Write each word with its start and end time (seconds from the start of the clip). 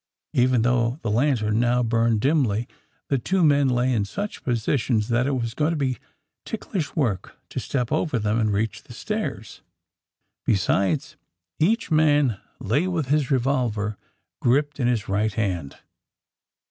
Even 0.33 0.63
though 0.63 0.97
the 1.03 1.11
lantern 1.11 1.59
now 1.59 1.83
burned 1.83 2.21
dimly 2.21 2.67
the 3.09 3.19
two 3.19 3.43
men 3.43 3.69
lay 3.69 3.93
in 3.93 4.03
such 4.03 4.43
positions 4.43 5.09
that 5.09 5.27
it 5.27 5.39
was 5.39 5.53
going 5.53 5.69
to 5.69 5.75
be 5.77 5.99
ticklish 6.43 6.95
work 6.95 7.37
to 7.49 7.59
step 7.59 7.91
over 7.91 8.17
them 8.17 8.39
and 8.39 8.51
reach 8.51 8.81
the 8.81 8.93
stairs. 8.93 9.61
Besides, 10.43 11.17
each 11.59 11.91
man 11.91 12.39
lay 12.59 12.87
with 12.87 13.09
his 13.09 13.29
revolver 13.29 13.95
gripped 14.41 14.79
in 14.79 14.87
his 14.87 15.07
right 15.07 15.33
hand. 15.35 15.77